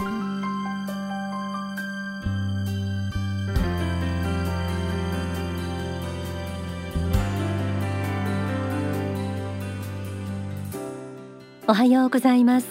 [0.00, 0.04] お
[11.74, 12.68] はようございます。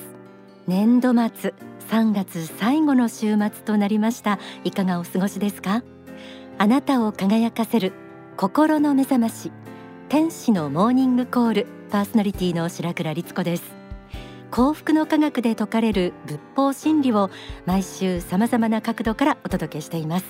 [0.67, 1.53] 年度末
[1.89, 4.39] 3月最後の週末となりました。
[4.63, 5.83] いかがお過ごしですか？
[6.57, 7.91] あなたを輝かせる
[8.37, 9.51] 心の目覚まし
[10.07, 13.75] 天使のモーニングコールパーソナリティの白倉律子です。
[14.57, 17.29] 幸福の科学で説かれる仏法真理を
[17.67, 20.25] 毎週様々な角度からお届けしています、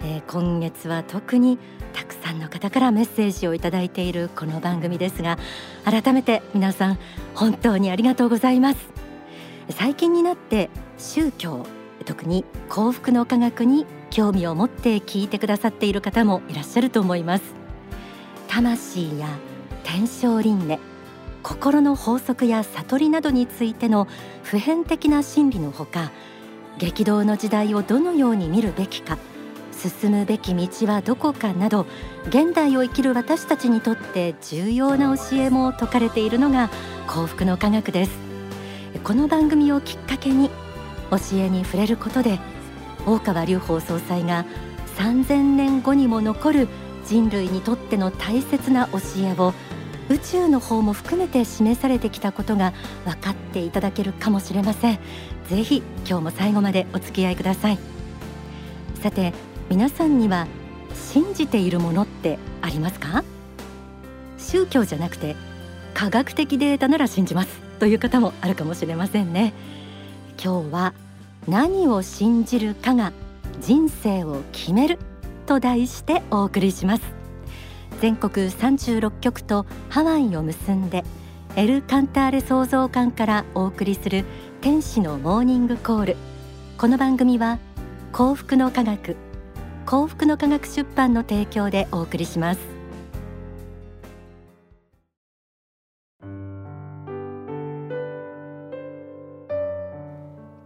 [0.00, 1.58] えー、今月は特に
[1.92, 5.36] たくさんの方からメッセージをいただいているこの番組ですが
[5.84, 6.98] 改めて皆さん
[7.34, 8.78] 本当にありがとうございます。
[9.72, 11.66] 最近になって宗教
[12.06, 17.44] 特に幸福の科学に興味を持って聞いてくださっている方もいらっしゃると思います。
[18.48, 19.28] 魂や
[19.84, 20.80] 天正輪廻
[21.42, 24.06] 心の法則や悟りなどについての
[24.42, 26.10] 普遍的な真理のほか
[26.78, 29.18] 激動の時代をどのように見るべきか
[29.72, 31.86] 進むべき道はどこかなど
[32.28, 36.68] 現代を生きる私たちにとって重要な教えも説かれているのが
[37.06, 38.10] 幸福の科学です。
[39.04, 40.50] この番組をきっかけに
[41.10, 42.40] 教えに触れることで
[43.06, 44.44] 大川隆法総裁が
[44.96, 46.68] 3000年後にも残る
[47.06, 49.54] 人類にとっての大切な教えを
[50.10, 52.72] 宇宙の方も含めて示されてきたことが
[53.04, 54.98] 分かっていただけるかもしれません。
[55.48, 57.78] ぜひ今日も最後までお付き合いください。
[59.02, 59.32] さて
[59.68, 60.46] 皆さんには
[60.94, 63.22] 信じているものってありますか？
[64.38, 65.36] 宗教じゃなくて
[65.94, 69.52] 科学的データなら信じますという方もあるかもしれませんね。
[70.42, 70.94] 今日は
[71.46, 73.12] 何を信じるかが
[73.60, 74.98] 人生を決める
[75.46, 77.17] と題してお送りします。
[78.00, 81.04] 全国36局とハワイを結んで
[81.56, 84.24] エル・カンターレ創造館からお送りする
[84.60, 86.16] 天使のモーニングコール。
[86.76, 87.58] この番組は
[88.12, 89.16] 幸福の科学
[89.84, 92.60] 幸福の科学出版の提供でお送りします。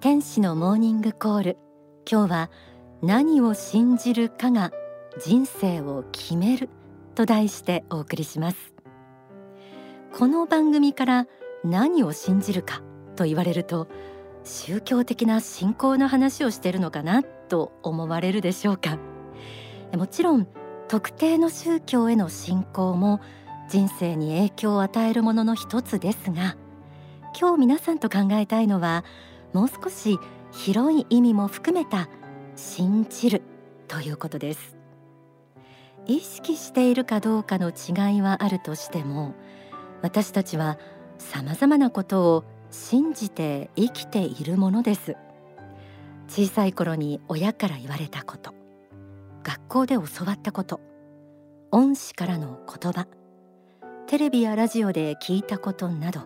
[0.00, 1.56] 天使のモーニングコール。
[2.10, 2.50] 今日は
[3.00, 4.72] 何を信じるかが
[5.24, 6.68] 人生を決める。
[7.14, 8.74] と題してお送りします。
[10.12, 11.26] この番組から
[11.64, 12.82] 何を信じるか
[13.16, 13.88] と言われると
[14.44, 18.98] 宗教的な信仰の話をしているのかなと思われるでしょうか。
[19.96, 20.46] もちろん
[20.88, 23.20] 特定の宗教への信仰も
[23.68, 26.56] 人生に影響を与えるものの一つですが
[27.38, 29.04] 今日皆さんと考えたいのは
[29.52, 30.18] もう少し
[30.50, 32.08] 広い意味も含めた
[32.56, 33.42] 信じる
[33.88, 34.71] ということです。
[36.06, 39.34] 意識しているかどうかの違いはあるとしても
[40.02, 40.78] 私たちは
[41.18, 45.16] 様々なことを信じて生きているものです。
[46.28, 48.54] 小さい頃に親から言われたこと
[49.42, 50.80] 学校で教わったこと
[51.70, 53.06] 恩師からの言葉
[54.06, 56.22] テレビやラジオで聞いたことなど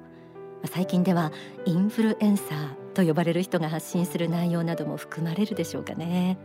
[0.66, 1.32] 最近では
[1.64, 6.38] インフルエンサーと呼ばれる人が発信する内容なども含まれるでしょうかね。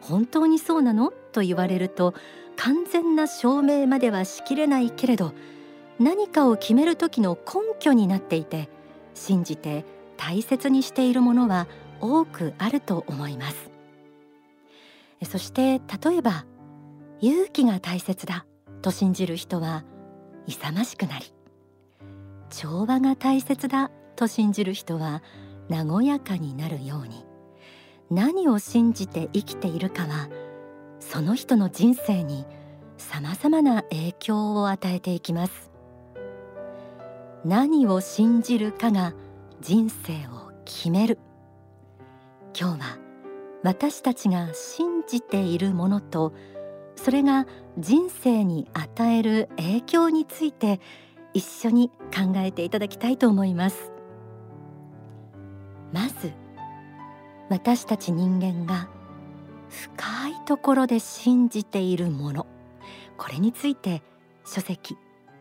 [0.00, 1.10] 本当にそうなの？
[1.10, 2.14] と言われると
[2.56, 5.32] 完全な証明まではしきれないけれど
[5.98, 8.68] 何かを決める時の根拠になっていて
[9.14, 9.84] 信じて
[10.16, 11.68] 大切にしているものは
[12.00, 13.70] 多くあると思います。
[15.24, 16.46] そして例えば
[17.20, 18.46] 勇気が大切だ
[18.80, 19.84] と信じる人は
[20.46, 21.26] 勇ましくなり
[22.48, 25.22] 調和が大切だと信じる人は
[25.68, 27.29] 和やかになるように。
[28.10, 30.28] 何を信じて生きているかは
[30.98, 32.44] その人の人生に
[32.98, 35.70] さまざまな影響を与えていきます。
[37.44, 39.14] 何を信じるかが
[39.60, 41.18] 人生を決める。
[42.58, 42.98] 今日は
[43.62, 46.34] 私たちが信じているものと
[46.96, 47.46] それが
[47.78, 50.80] 人生に与える影響について
[51.32, 53.92] 一緒に考えていただきたいと思います。
[55.92, 56.32] まず
[57.50, 58.88] 私たち人間が
[59.68, 62.46] 深いところで信じているもの。
[63.18, 64.02] これについて
[64.46, 64.96] 書籍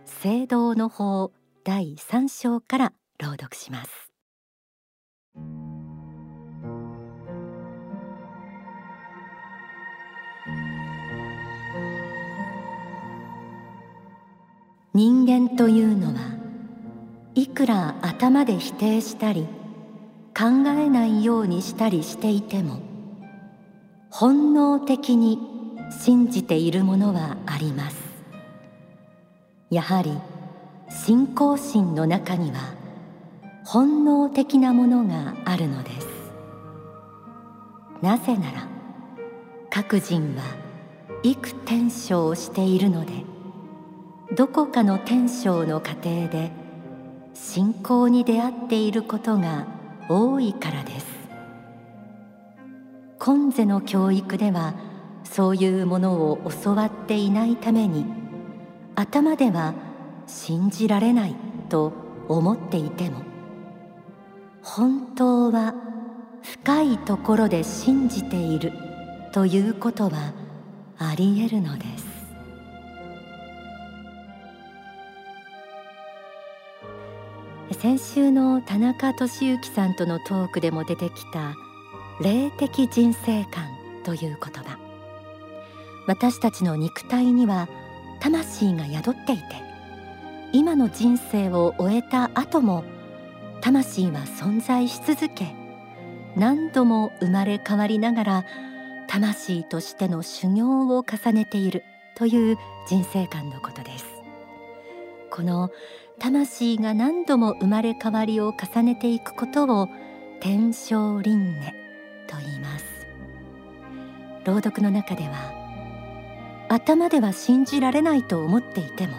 [0.05, 1.31] 聖堂の法
[1.63, 4.09] 第3章から朗読します。
[14.95, 16.39] 人間というのは
[17.35, 19.47] いくら頭で否定したり
[20.39, 22.79] 考えないようにしたりしていても
[24.09, 25.37] 本能的に
[25.91, 27.97] 信じているものはあります。
[29.69, 30.17] やはり
[30.89, 32.73] 信仰心の中には
[33.65, 36.07] 本能的なものがあるのです。
[38.01, 38.67] なぜなら
[39.69, 40.43] 各人は
[41.21, 43.11] 幾天生をしているので
[44.37, 46.49] どこかの天生の過程で
[47.33, 49.78] 信仰に出会っていることが
[50.09, 51.05] 多いからです。
[53.19, 54.73] 今世の教育では
[55.23, 58.05] そういうものを教わっていないために
[58.95, 59.73] 頭では
[60.25, 61.35] 信じられない
[61.67, 61.93] と
[62.27, 63.21] 思っていても
[64.63, 65.75] 本当は
[66.41, 68.71] 深いところで信じている
[69.33, 70.33] ということは
[70.97, 72.08] ありえるのです。
[77.79, 81.55] 先週の田中俊之さんとのトークでも出てきた
[82.21, 83.69] 霊的人生観
[84.03, 84.77] という言葉。
[86.05, 87.69] 私たちの肉体には
[88.19, 89.43] 魂が宿っていて
[90.51, 92.83] 今の人生を終えた後も
[93.61, 95.55] 魂は存在し続け
[96.35, 98.45] 何度も生まれ変わりながら
[99.07, 101.83] 魂としての修行を重ねている
[102.15, 104.05] という人生観のことです。
[105.29, 105.69] この
[106.19, 109.89] 魂が何度も生まれ変わりを重ねていくことを
[110.39, 111.73] 天正輪廻
[112.27, 112.85] と言います。
[114.45, 115.53] 朗読の中では
[116.69, 119.17] 頭では信じられないと思っていても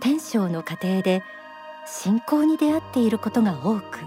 [0.00, 1.22] 天正の過程で
[1.86, 3.98] 信仰に出会っていることが多く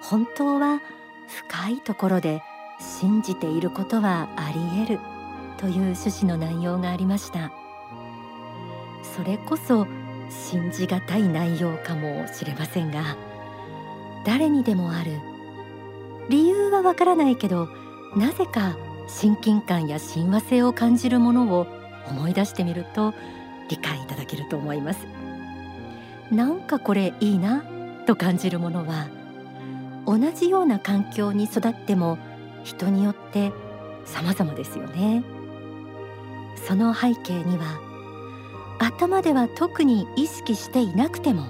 [0.00, 0.80] 本当は
[1.28, 2.42] 深いところで
[2.78, 5.00] 信じていることはあり得る
[5.56, 7.52] という趣旨の内容がありました。
[9.16, 9.86] それこそ
[10.32, 13.16] 信じがたい内容かもしれませんが
[14.24, 15.18] 誰にでもある。
[16.28, 17.68] 理由はわからないけど
[18.16, 18.76] なぜか
[19.08, 21.66] 親近感や親和性を感じるものを
[22.08, 23.12] 思い出してみると
[23.68, 25.06] 理解いただけると思います。
[26.30, 27.64] なんかこれいいな
[28.06, 29.08] と感じるものは
[30.06, 32.18] 同じような環境に育っても
[32.64, 33.52] 人によって
[34.04, 35.22] 様々ですよね。
[36.66, 37.91] その背景には
[38.82, 41.46] 頭では特に意識していなくても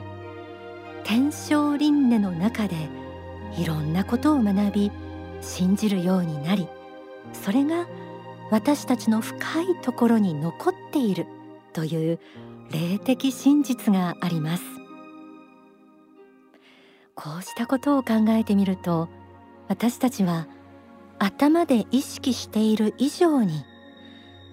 [1.02, 2.76] 天正輪廻の中で
[3.56, 4.92] いろんなことを学び
[5.40, 6.68] 信じるようになり
[7.32, 7.86] それが
[8.50, 11.26] 私たちの深いところに残っている
[11.72, 12.20] という
[12.70, 14.64] 霊的真実があります。
[17.14, 19.08] こうしたことを考えてみると
[19.68, 20.48] 私たちは
[21.18, 23.64] 頭で意識している以上に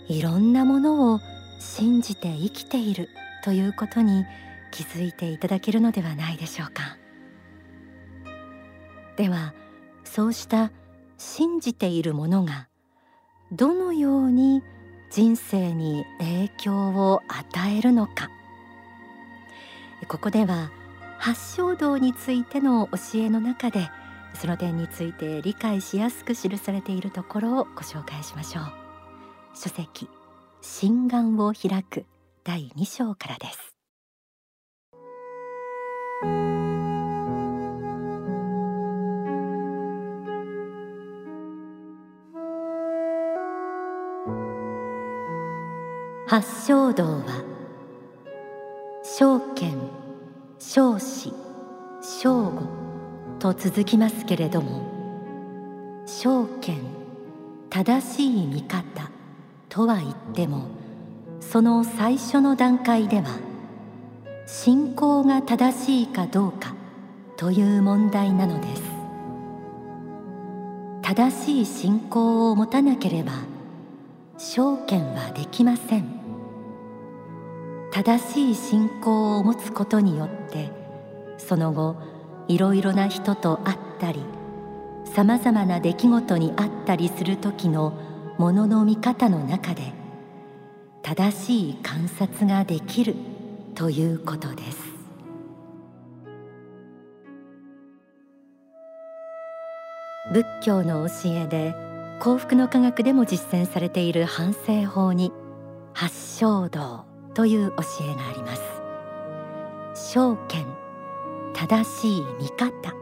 [0.08, 1.20] いろんなものを
[1.60, 3.10] 信じて生きている
[3.44, 4.26] ということに
[4.72, 6.98] 気づいていただけるのではないでしょうか。
[9.18, 9.54] では
[10.06, 10.72] そうした
[11.18, 12.70] 信じているものが
[13.52, 14.64] どのように
[15.12, 18.30] 人生に影響を与えるのか。
[20.08, 20.72] ここでは
[21.18, 23.90] 八正道についての教えの中で
[24.34, 28.64] その点について理解しやすく記されているところをご紹介しましょう。
[29.54, 30.08] 書籍
[30.62, 32.06] 心眼を開く
[32.44, 33.76] 第2章からです。
[46.28, 47.44] 八正道は
[49.04, 49.80] 証券
[50.60, 51.34] 証子
[52.02, 52.62] 正語
[53.40, 54.84] と続きますけれども
[56.06, 56.78] 証券
[57.70, 58.89] 正しい見方
[59.70, 60.64] とは言っても
[61.40, 63.26] その最初の段階では
[64.48, 66.74] 信仰が正しいかどうか
[67.38, 68.82] という問題なのです。
[71.04, 73.32] 正しい信仰を持たなければ
[74.38, 76.20] 証券はできません。
[77.92, 80.72] 正しい信仰を持つことによって
[81.38, 81.96] その後
[82.48, 84.24] いろいろな人と会ったり
[85.06, 87.94] さまざまな出来事にあったりする時の
[88.40, 89.92] ものの見方の中で
[91.02, 93.14] 正しい観察ができる
[93.76, 94.80] ということです。
[100.32, 101.76] 仏教の教えで
[102.22, 105.34] 幸福の科学でも実践されている反省法に
[105.94, 107.04] 八正道
[107.34, 108.56] という教えがありま
[109.98, 110.14] す。
[110.14, 110.66] 証券
[111.54, 112.94] 正しい見方。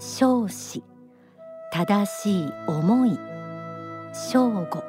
[0.00, 0.82] 証子
[1.72, 3.31] 正しい思い。
[4.12, 4.84] 正語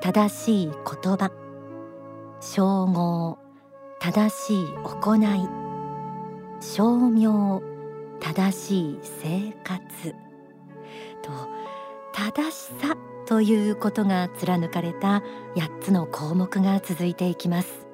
[0.00, 1.32] 正しい言葉。
[2.40, 3.36] 称号
[3.98, 5.48] 正しい行い。
[6.60, 7.60] 称名。
[8.20, 10.14] 正しい生活。
[11.22, 11.32] と
[12.12, 12.96] 正しさ
[13.26, 15.24] ということが貫かれた
[15.56, 17.88] 8つの項目が続いていきます。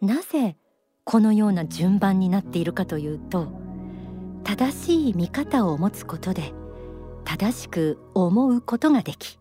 [0.00, 0.56] なぜ
[1.04, 3.46] このような順番になっているかというと
[4.42, 6.52] 正しい見方を持つことで
[7.24, 9.38] 正しく思うことができ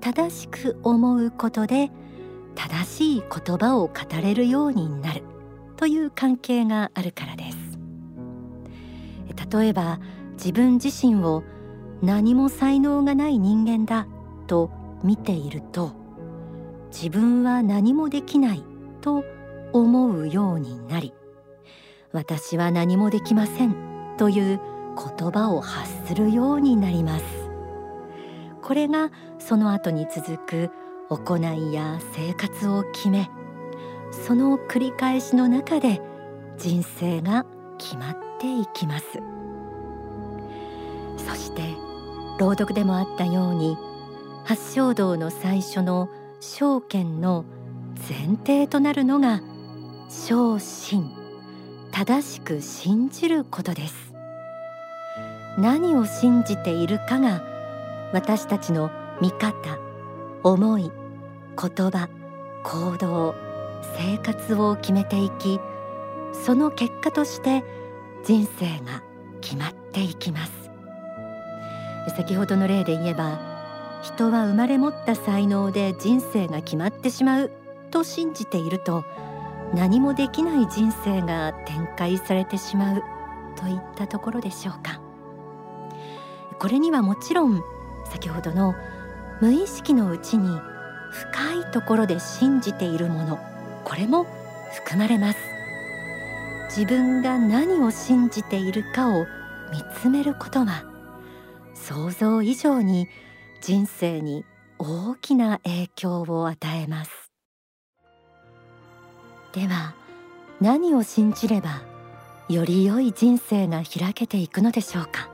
[0.00, 1.90] 正しく思うことで
[2.54, 5.22] 正しい言葉を語れるようになる
[5.76, 7.62] という関係があるからです。
[9.50, 10.00] 例えば
[10.32, 11.42] 自分自身を
[12.02, 14.06] 何も才能がない人間だ
[14.46, 14.70] と
[15.02, 15.92] 見ていると
[16.90, 18.64] 自分は何もできない
[19.00, 19.24] と
[19.72, 21.14] 思うようになり
[22.12, 23.74] 私は何もできません
[24.18, 24.60] という
[24.96, 27.24] 言葉を発するようになります。
[28.62, 30.70] これがその後に続く
[31.08, 33.28] 行いや生活を決め
[34.12, 36.00] その繰り返しの中で
[36.58, 37.44] 人生が
[37.78, 39.04] 決まっていきます。
[41.16, 41.62] そして
[42.38, 43.76] 朗読でもあったように
[44.44, 46.08] 八正道の最初の
[46.40, 47.44] 証券の
[48.08, 49.40] 前提となるのが
[50.08, 51.10] 正信
[51.92, 54.11] 正しく信じることです。
[55.58, 57.42] 何を信じているかが
[58.12, 58.90] 私たちの
[59.20, 59.78] 見方
[60.42, 62.08] 思い言葉
[62.64, 63.34] 行動
[63.96, 65.60] 生活を決めていき
[66.32, 67.62] その結果として
[68.24, 69.02] 人生が
[69.40, 70.52] 決まっていきます。
[72.16, 73.40] 先ほどの例で言えば
[74.02, 77.50] 人は生まれ持った才能で人生が決まってしまう
[77.90, 79.04] と信じていると
[79.74, 83.02] 何もできない人生が展開されてしまう
[83.56, 85.01] といったところでしょうか。
[86.58, 87.62] これにはもちろん
[88.10, 88.74] 先ほどの
[89.40, 90.60] 無意識のうちに
[91.10, 93.38] 深いところで信じているもの
[93.84, 94.26] これも
[94.72, 95.38] 含まれます。
[96.74, 99.26] 自分が何を信じているかを
[99.70, 100.84] 見つめることは
[101.74, 103.08] 想像以上に
[103.60, 104.44] 人生に
[104.78, 107.10] 大きな影響を与えます。
[109.52, 109.94] では
[110.60, 111.82] 何を信じれば
[112.48, 115.31] より良い人生が開けていくのでしょうか？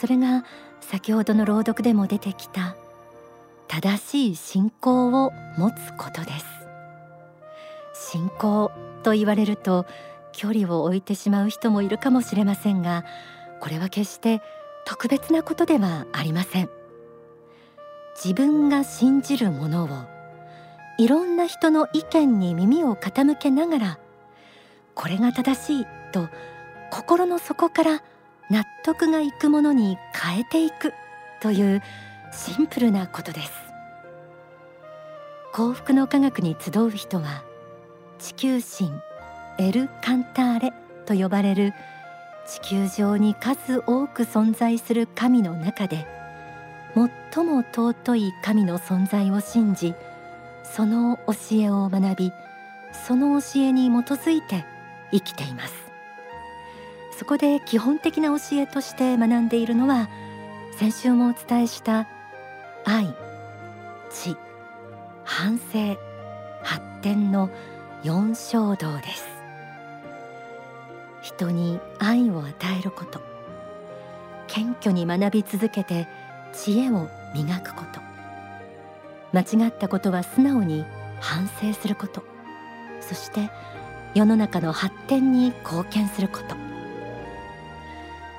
[0.00, 0.44] それが
[0.80, 2.74] 先ほどの朗読でも出てきた
[3.68, 6.46] 正しい信仰を持つことです。
[7.92, 8.70] 信仰
[9.02, 9.84] と言われると
[10.32, 13.04] 距離を置いてしまう人もいるかもしれませんが
[13.60, 14.40] これは決して
[14.86, 16.70] 特別なことではありません。
[18.14, 19.88] 自分が信じるものを
[20.98, 23.98] いろんな人の意見に耳を傾けながら
[24.94, 26.28] これが正しいと
[26.90, 28.02] 心の底から
[28.50, 30.92] 納得がいくものに変えていく
[31.40, 31.82] という
[32.32, 33.52] シンプルなことです。
[35.52, 37.42] 幸福の科学に集う人は
[38.18, 38.90] 地球神
[39.58, 40.72] エル・カンターレ
[41.06, 41.74] と呼ばれる
[42.46, 46.06] 地球上に数多く存在する神の中で
[47.34, 49.94] 最も尊い神の存在を信じ
[50.62, 52.32] その教えを学び
[52.92, 54.64] その教えに基づいて
[55.10, 55.89] 生きています。
[57.20, 60.08] そこで基本的な教えとして学んでいるのは
[60.78, 62.08] 先週もお伝えした
[62.86, 63.14] 愛
[64.08, 64.34] 知
[65.22, 65.98] 反省
[66.62, 67.50] 発展の
[68.02, 69.26] 四正道です。
[71.20, 73.20] 人に愛を与えること。
[74.46, 76.08] 謙虚に学び続けて
[76.54, 78.00] 知恵を磨くこと。
[79.34, 80.86] 間違ったことは素直に
[81.20, 82.24] 反省すること。
[83.02, 83.50] そして
[84.14, 86.69] 世の中の発展に貢献すること。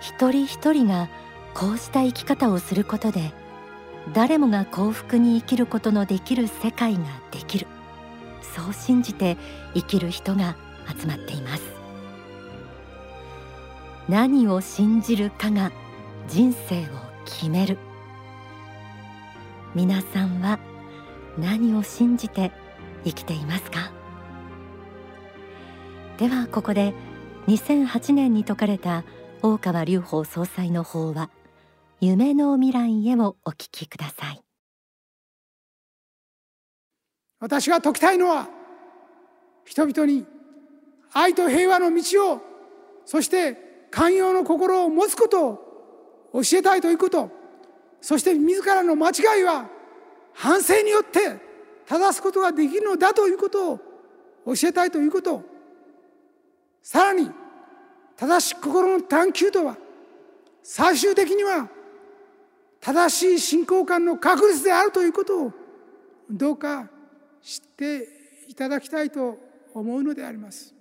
[0.02, 1.10] 一人一人が
[1.54, 3.32] こうした生き方をすることで
[4.14, 7.68] 誰もが幸福に生きることのできる世界ができる。
[8.42, 9.38] そう信じて
[9.76, 10.56] 生きる人が
[11.00, 11.64] 集まっています。
[14.10, 15.72] 何を信じるかが
[16.28, 16.84] 人生を
[17.26, 17.78] 決める。
[19.76, 20.60] 皆さんは
[21.38, 22.52] 何を信じて
[23.06, 23.92] 生きていますか？
[26.18, 26.94] ではここで
[27.48, 29.04] 2008年に説かれた
[29.44, 31.32] 大川隆法総裁の法話
[32.00, 34.42] 夢の未来へをお聞きください。
[37.40, 38.48] 私が説きたいのは
[39.66, 40.28] 人々に
[41.12, 42.42] 愛と平和の道を
[43.06, 45.60] そして寛容の心を持つことを
[46.34, 47.32] 教えたいということ
[48.00, 49.68] そして自らの間違いは
[50.36, 51.40] 反省によって
[51.88, 53.80] 正すことができるのだということを
[54.46, 55.44] 教えたいということ。
[56.84, 57.30] さらに
[58.22, 59.76] 正しい心の探求とは
[60.62, 61.68] 最終的には
[62.80, 65.52] 正しい信仰観の確率であるということを
[66.30, 66.88] どうか
[67.42, 68.08] 知って
[68.48, 69.40] いただきたいと
[69.74, 70.72] 思うのであります。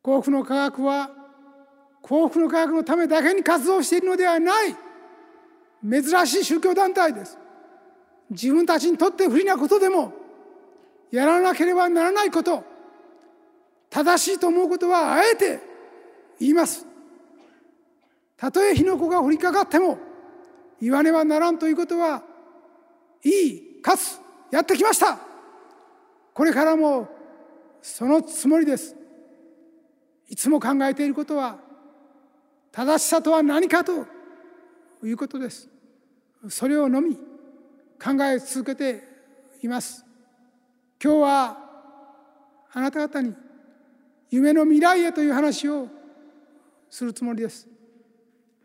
[0.00, 1.10] 幸福の科学は
[2.00, 4.74] 幸福の科学のためだけに活動しているのではない
[5.82, 7.36] 珍しい宗教団体です。
[8.30, 10.14] 自分たちにとって不利なことでも
[11.10, 12.64] やらなければならないこと
[13.90, 15.68] 正しいと思うことはあえて
[16.40, 16.86] 言います。
[18.36, 19.98] たとえ火の粉が降りかかっても
[20.80, 22.22] 言わねばならんということは
[23.22, 24.18] いいかつ
[24.50, 25.18] やってきました。
[26.32, 27.08] これからも
[27.82, 28.96] そのつもりです。
[30.28, 31.58] いつも考えていることは
[32.72, 34.06] 正しさとは何かと
[35.02, 35.68] いうことです。
[36.48, 37.16] それをのみ
[38.02, 39.04] 考え続けて
[39.62, 40.06] います。
[41.02, 41.58] 今日は
[42.72, 43.34] あなた方に
[44.30, 45.88] 夢の未来へという話を
[46.90, 47.68] するつもりです。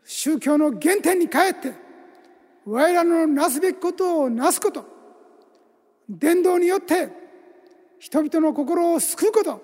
[0.04, 1.72] 宗教の原点に帰って
[2.64, 4.84] 我らのなすべきことをなすこと
[6.08, 7.08] 伝道によって
[7.98, 9.60] 人々の心を救うこと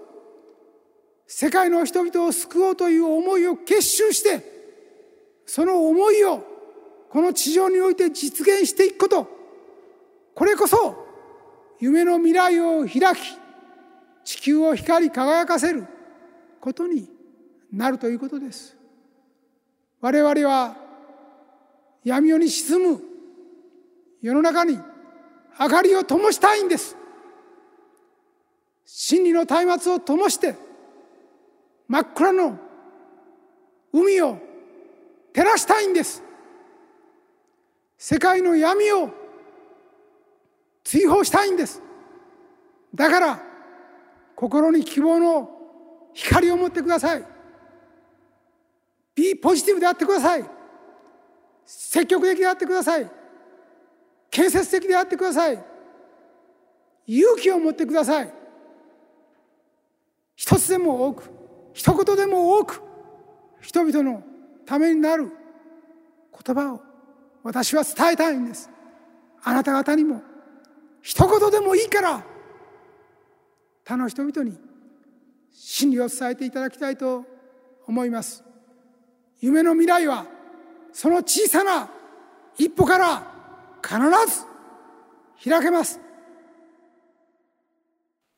[1.26, 4.44] 世界の人々を救おうという思いを結集して
[5.46, 6.44] その思いを
[7.08, 9.28] この地上において実現していくこと
[10.34, 11.06] これこそ
[11.78, 13.36] 夢の未来を開き
[14.24, 15.86] 地球を光り輝かせる
[16.60, 17.08] ことに
[17.72, 18.76] なるということです。
[20.00, 20.76] 我々は
[22.04, 23.00] 闇夜に沈む。
[24.20, 24.78] 世の中に
[25.58, 26.96] 明かりを灯したいんです。
[28.84, 30.54] 真理の松明を灯して
[31.88, 32.58] 真っ暗の
[33.92, 34.38] 海を
[35.32, 36.22] 照らしたいんです。
[37.96, 39.10] 世界の闇を
[40.84, 41.80] 追放したいんです。
[42.94, 43.42] だから
[44.36, 45.50] 心に希望の
[46.12, 47.31] 光を持ってください。
[49.14, 50.44] B ポジティブであってください。
[51.64, 53.10] 積極的であってください。
[54.30, 55.64] 建設的であってください。
[57.06, 58.32] 勇気を持ってください。
[60.34, 61.30] 一つでも多く
[61.72, 62.82] 一言でも多く
[63.60, 64.22] 人々の
[64.66, 65.30] ためになる
[66.44, 66.80] 言葉を
[67.42, 68.70] 私は伝えたいんです。
[69.42, 70.22] あなた方にも
[71.00, 72.24] 一言でもいいから
[73.84, 74.56] 他の人々に
[75.50, 77.24] 真理を伝えていただきたいと
[77.86, 78.44] 思います。
[79.42, 80.24] 夢の未来は
[80.92, 81.90] その小さな
[82.56, 83.26] 一歩から
[83.82, 83.98] 必
[84.32, 84.46] ず
[85.50, 86.00] 開けます。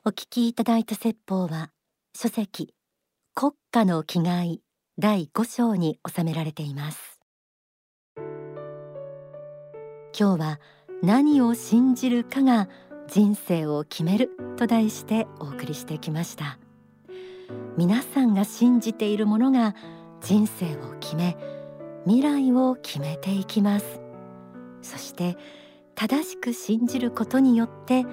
[0.06, 1.70] お聞きいただいた説法は
[2.16, 2.74] 書籍
[3.34, 4.62] 国家の気概
[4.98, 7.20] 第5章に収められています。
[10.18, 10.60] 今日は
[11.02, 12.70] 何を信じるかが
[13.08, 16.58] 人生を決めると題してお送りしてきました。
[17.76, 19.74] 皆さんが信じているものが
[20.24, 21.36] 人生を決め
[22.06, 24.00] 未来を決めていきます。
[24.80, 25.36] そして
[25.94, 28.04] 正しく信じることによって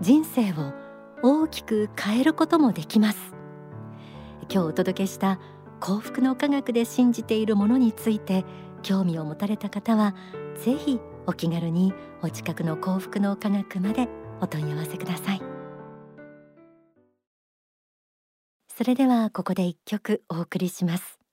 [0.00, 0.72] 人生を
[1.22, 3.18] 大きく変えることもできます。
[4.50, 5.40] 今日お届けした
[5.80, 8.44] 幸福の科学で信じているものについて
[8.82, 10.14] 興味を持たれた方は
[10.62, 14.08] ぜひお気軽にお近くの幸福の科学まで
[14.42, 15.40] お問い合わせください。
[18.68, 21.23] それではここで一曲お送りします。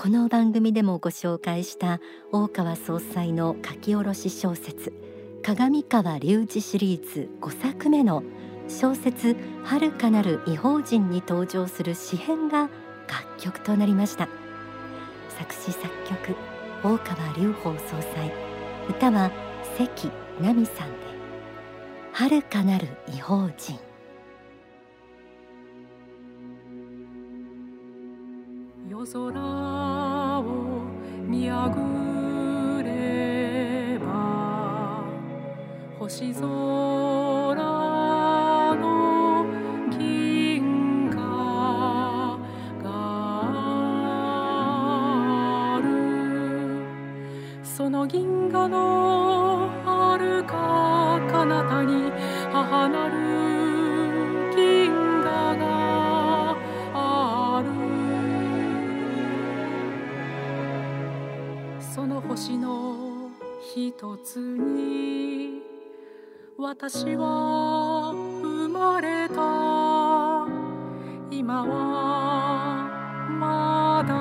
[0.00, 4.92] この番組でもご紹介した大川総裁の書き下ろし小説
[5.42, 8.22] 鏡川隆二シリーズ5作目の
[8.68, 9.34] 小説
[9.64, 12.70] 遥かなる異邦人に登場する詩編が
[13.08, 14.28] 楽曲となりました。
[15.36, 16.36] 作詞作曲
[16.84, 18.32] 大川隆法総裁。
[18.88, 19.32] 歌は
[19.76, 20.98] 関奈美さんで
[22.12, 23.87] 遥かなる異邦人。
[28.98, 29.30] 夜空
[30.40, 30.42] を
[31.24, 35.04] 見上れば
[36.00, 36.44] 星空
[38.74, 39.46] の
[39.96, 41.20] 銀河
[42.82, 42.90] が
[45.76, 46.82] ある。
[47.62, 52.10] その銀河の遥か彼方に
[52.52, 53.27] 母なる
[63.86, 65.62] 一つに
[66.58, 69.36] 私は生まれた。
[71.30, 72.88] 今は
[73.30, 74.14] まだ。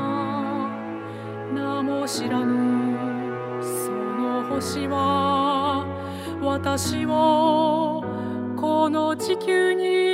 [1.52, 2.93] 名も知らぬ
[3.60, 5.88] その星は
[6.39, 8.04] 私を
[8.56, 10.07] この地球に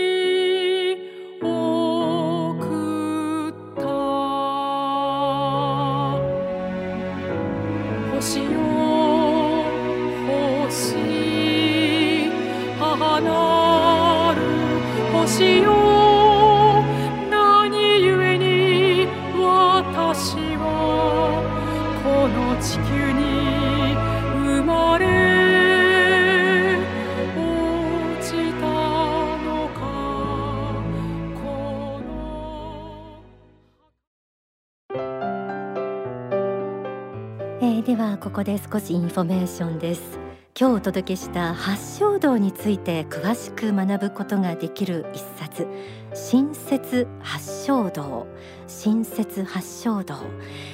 [37.93, 40.17] ではここで少しインフォメーションです。
[40.60, 45.67] 今日お届けした八正道について詳しく学ぶことができる一冊。
[46.15, 48.25] 真説八正道。
[48.65, 50.15] 真説八正道、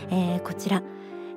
[0.09, 0.81] えー、こちら、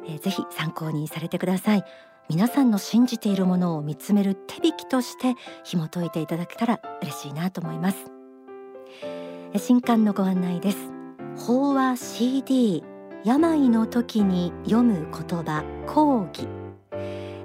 [0.06, 1.84] えー、ぜひ参考にされてください。
[2.28, 7.96] 皆さんの信じているものを見つめる手引きとして紐解いていただけたら嬉しいなと思います。
[9.56, 10.78] 新刊のご案内です。
[11.44, 12.84] 法話 CD
[13.24, 16.48] 病の時に読む言葉講義。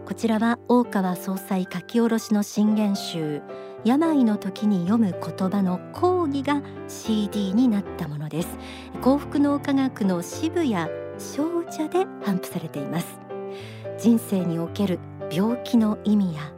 [0.06, 3.44] こちらは大川総裁書き下ろしの新言集
[3.86, 8.58] 病の時に読む言葉の講義が CD になったものです。
[9.04, 10.74] 幸福脳科学の渋谷
[11.20, 13.20] 少女で頒布されています。
[14.00, 14.98] 人生における
[15.32, 16.57] 病気の意味や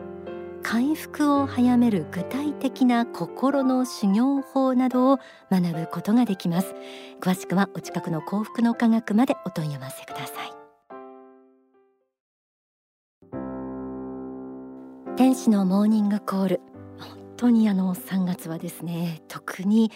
[0.72, 5.18] 回復を早める具体的な心の修行法などを
[5.50, 6.76] 学ぶことができます。
[7.20, 10.52] 詳しくはお近くの幸福の科学までお問い合わせください。
[15.18, 16.62] 天使のモーニングコール。
[17.00, 19.92] 本当にあの3月はですね特に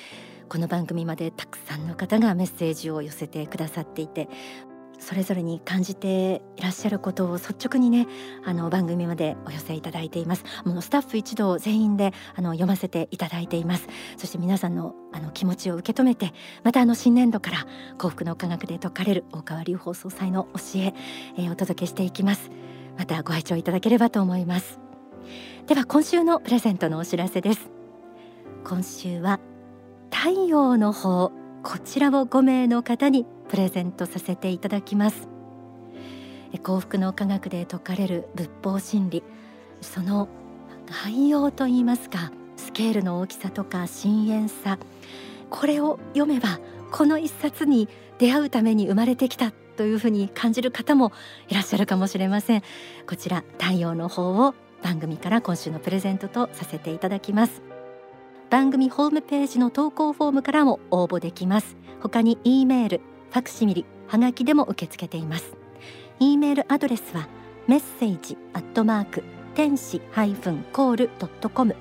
[0.49, 4.27] この番組までたくさんの方がメッセージを寄せてくださっていて
[4.99, 8.07] それぞれに感じていらっしゃることを率直にね
[8.45, 10.43] あの番組までお寄せいただいています。
[10.65, 13.87] もうスタッフ一同全員であの読ませていただいています。
[14.17, 20.93] そして皆さんのあの気持ちを受け止めてまたあの新年度から幸福の科学で説かれる大川隆法総裁の教え
[21.37, 22.49] えー、お届けしていきます。
[22.97, 24.79] またご愛聴いただければと思います。
[25.67, 27.69] では今週のプレゼントのお知らせです。
[28.63, 29.39] 今週は
[30.11, 31.31] 太陽の方
[31.63, 35.27] こちらを5名の方にプレゼントさせていただきます。
[36.63, 39.21] 幸福の科学で説かれる仏法真理。
[39.79, 40.27] その
[41.03, 44.79] 概要といいますかスケールの大きさとか深遠さ
[45.51, 46.59] これを読めば
[46.91, 51.11] この一冊に出会うために生まれてきたというふうに感じる方も
[51.47, 52.63] いらっしゃるかもしれません。
[53.07, 57.61] こちら太陽の方を番組から今週のプレゼントとさせていただきます。
[58.49, 61.75] 番組ホームページの投稿フォームからも応募できます。
[62.01, 65.55] 他に E メールファクシミリはがきでも受け付けています。
[66.19, 67.27] E メールアドレスは
[67.65, 69.23] メッセージアットマーク
[69.55, 71.75] 天使ハイフンコールドットコム。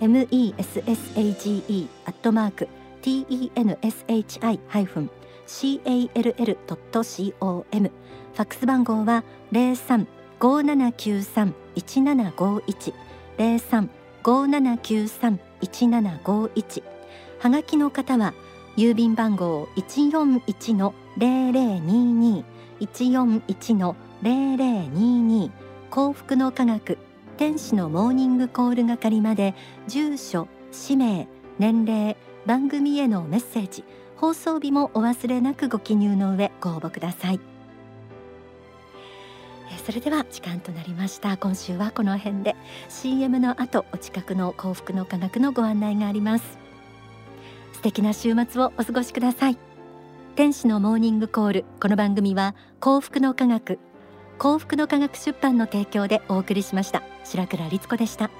[0.00, 2.68] message アットマーク
[3.00, 5.10] tenshi ハイフン
[5.46, 7.90] call ドット com
[8.34, 10.06] ファックス番号は零三
[10.38, 12.92] 五七九三一七五一。
[13.38, 13.88] 零三
[14.22, 16.82] 五七九三一七五一。
[17.38, 18.34] はがきの方は
[18.78, 22.44] 郵便番号一四一の零零二二。
[22.78, 25.50] 一四一の零零二二。
[25.90, 26.96] 幸福の科学。
[27.36, 29.56] 天使のモーニングコール係まで。
[29.88, 31.26] 住所氏名
[31.58, 32.16] 年齢。
[32.46, 33.82] 番組へのメッセージ。
[34.14, 37.40] 放送日もお忘れなくご記入の上ご応募ください。
[39.84, 41.36] それでは時間となりました。
[41.36, 42.54] 今週はこの辺で。
[42.88, 46.67] CM の後お近くの幸福の科学のご案内があります。
[47.78, 49.58] 素敵な週末をお過ごしください。
[50.34, 51.64] 天使のモーニングコール。
[51.80, 53.78] この番組は幸福の科学
[54.36, 57.04] 幸福の科学出版の提供でお送りしました。
[57.22, 58.32] 白倉律子でした。